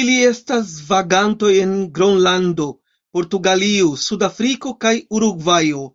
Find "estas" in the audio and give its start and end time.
0.30-0.72